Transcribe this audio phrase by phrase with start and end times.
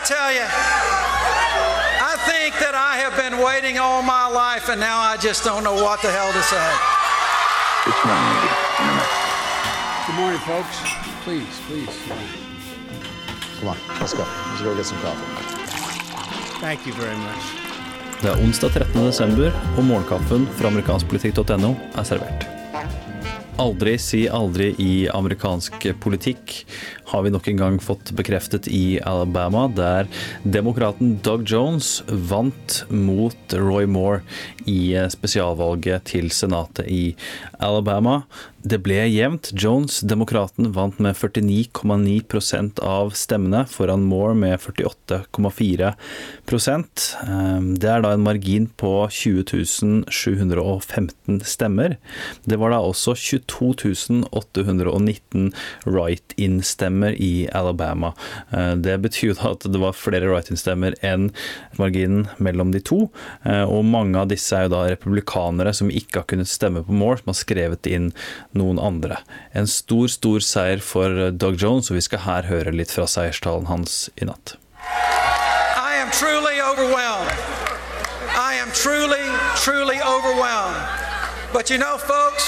[0.00, 0.46] to tell you,
[2.12, 5.64] I think that I have been waiting all my life, and now I just don't
[5.64, 6.68] know what the hell to say.
[7.84, 8.50] Good morning.
[10.06, 10.76] Good morning, folks.
[11.24, 11.94] Please, please.
[13.58, 14.24] Come on, let's go.
[14.50, 15.26] Let's go get some coffee.
[16.60, 17.42] Thank you very much.
[18.20, 19.06] Det er onsdag 13.
[19.06, 22.59] desember, og morgenkaffen fra amerikanskpolitikk.no er servert.
[23.60, 26.62] Aldri si aldri i amerikansk politikk
[27.10, 30.06] har vi nok en gang fått bekreftet i Alabama, der
[30.46, 34.22] demokraten Doug Jones vant mot Roy Moore
[34.70, 37.02] i spesialvalget til Senatet i
[37.58, 38.22] Alabama.
[38.62, 39.50] Det ble jevnt.
[39.56, 45.94] Jones, demokraten, vant med 49,9% av stemmene, foran Moore med 48,4
[46.50, 51.96] Ehm, Det er da en margin på 20 715 stemmer.
[52.44, 55.52] Det var da også 22 819
[55.86, 58.12] write-in-stemmer i Alabama.
[58.52, 61.30] Eh, Det betyr da at det var flere write-in-stemmer enn
[61.78, 63.10] marginen mellom de to.
[63.44, 66.92] Eh, Og mange av disse er jo da republikanere som ikke har kunnet stemme på
[66.92, 68.12] Moore, som har skrevet inn
[68.54, 69.18] noen andre.
[69.54, 73.66] En stor, stor seier for Doug Jones, og vi skal her høre litt fra seierstalen
[73.66, 74.56] hans i natt.
[75.76, 77.32] I am truly overwhelmed.
[78.34, 79.24] I am truly,
[79.56, 80.80] truly overwhelmed.
[81.52, 82.46] But you know, folks,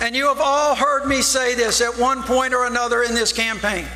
[0.00, 3.32] and you have all heard me say this at one point or another in this
[3.32, 3.86] campaign,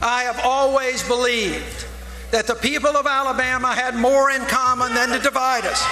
[0.00, 1.86] I have always believed
[2.30, 5.84] that the people of Alabama had more in common than to divide us.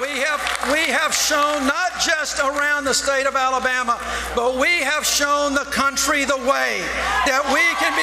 [0.00, 3.98] We have, we have shown not just around the state of Alabama,
[4.36, 6.82] but we have shown the country the way
[7.26, 7.93] that we can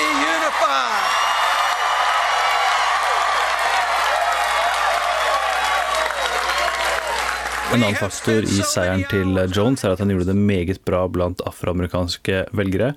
[7.71, 11.39] En annen faktor i seieren til Jones er at han gjorde det meget bra blant
[11.47, 12.89] afroamerikanske velgere,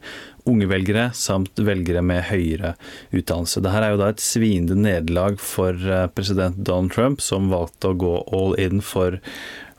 [0.50, 2.72] unge velgere samt velgere med høyere
[3.14, 3.62] utdannelse.
[3.62, 8.00] Dette er jo da et sviende nederlag for eh, president Donald Trump, som valgte å
[8.02, 9.20] gå all in for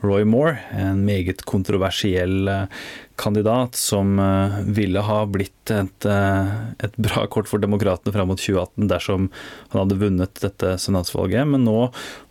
[0.06, 2.68] Roy Moore, en meget kontroversiell eh,
[3.20, 6.54] kandidat som eh, ville ha blitt et, eh,
[6.86, 9.30] et bra kort for demokratene fram mot 2018 dersom
[9.72, 11.48] han hadde vunnet dette senatsvalget.
[11.50, 11.78] Men nå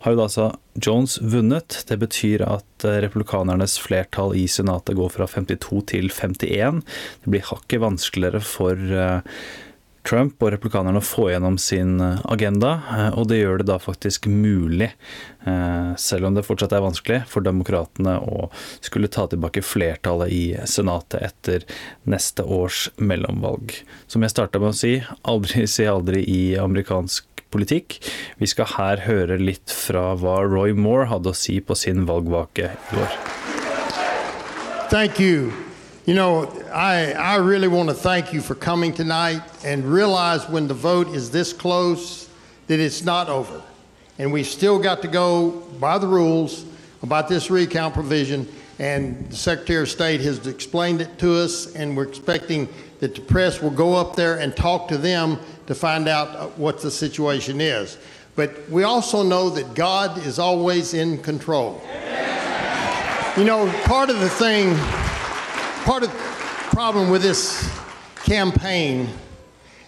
[0.05, 0.47] har jo da altså
[0.79, 1.81] Jones vunnet.
[1.89, 6.81] Det betyr at republikanernes flertall i senatet går fra 52 til 51.
[7.23, 8.97] Det blir hakket vanskeligere for
[10.05, 13.77] Trump og republikanerne å få gjennom sin eh, agenda, eh, og det gjør det da
[13.81, 14.91] faktisk mulig,
[15.49, 18.49] eh, selv om det fortsatt er vanskelig, for demokratene å
[18.85, 21.65] skulle ta tilbake flertallet i Senatet etter
[22.09, 23.73] neste års mellomvalg.
[24.07, 27.99] Som jeg starta med å si, aldri si aldri i amerikansk politikk.
[28.41, 32.73] Vi skal her høre litt fra hva Roy Moore hadde å si på sin valgvake
[32.75, 33.21] i går.
[34.91, 35.74] Thank you.
[36.05, 40.67] You know, I, I really want to thank you for coming tonight and realize when
[40.67, 42.29] the vote is this close
[42.67, 43.59] that it's not over.
[44.19, 46.63] And we've still got to go by the rules
[47.01, 48.47] about this recount provision.
[48.77, 53.21] And the Secretary of State has explained it to us, and we're expecting that the
[53.21, 56.91] press will go up there and talk to them to find out uh, what the
[56.91, 57.97] situation is.
[58.35, 61.81] But we also know that God is always in control.
[63.37, 64.77] You know, part of the thing
[65.85, 66.17] part of the
[66.75, 67.71] problem with this
[68.23, 69.07] campaign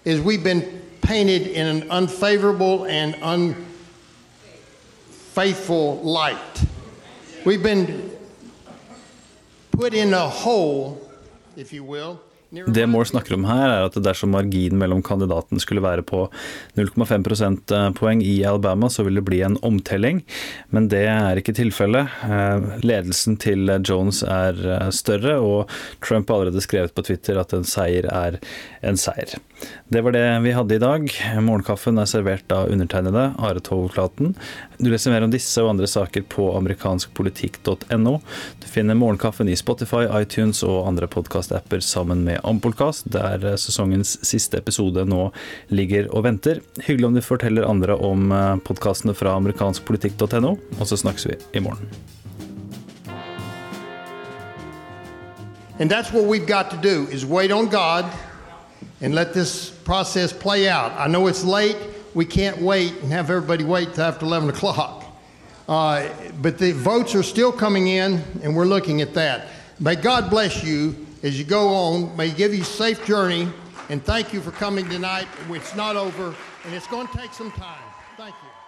[0.05, 3.15] is we've been painted in an unfavorable and
[5.09, 6.63] unfaithful light.
[7.45, 8.15] We've been
[9.71, 11.01] put in a hole,
[11.55, 12.21] if you will.
[12.49, 16.25] Det Moore snakker om her, er at dersom marginen mellom kandidatene skulle være på
[16.79, 20.21] 0,5 prosentpoeng i Alabama, så vil det bli en omtelling.
[20.71, 22.13] Men det er ikke tilfellet.
[22.23, 25.73] Eh, Ledelsen til Jones er eh, større, og
[26.05, 28.39] Trump har allerede skrevet på Twitter at en seier er
[28.87, 29.35] en seier.
[29.89, 31.11] Det var det vi hadde i dag.
[31.41, 34.35] Morgenkaffen er servert av undertegnede Are Tovklaten.
[34.77, 38.17] Du leser mer om disse og andre saker på amerikanskpolitikk.no.
[38.61, 44.59] Du finner Morgenkaffen i Spotify, iTunes og andre podkastapper sammen med Ampolkast, der sesongens siste
[44.61, 45.29] episode nå
[45.69, 46.61] ligger og venter.
[46.83, 48.29] Hyggelig om du forteller andre om
[48.67, 51.89] podkastene fra amerikanskpolitikk.no, og så snakkes vi i morgen.
[55.79, 58.05] And that's what we've got to do is wait on God
[59.01, 60.91] and let this process play out.
[60.97, 61.77] I know it's late.
[62.15, 65.05] We can't wait and have everybody wait till after 11 o'clock.
[65.67, 66.07] Uh,
[66.41, 69.47] but the votes are still coming in, and we're looking at that.
[69.79, 72.15] May God bless you as you go on.
[72.15, 73.49] May give you a safe journey.
[73.89, 75.27] And thank you for coming tonight.
[75.49, 76.35] It's not over,
[76.65, 77.77] and it's going to take some time.
[78.17, 78.66] Thank you.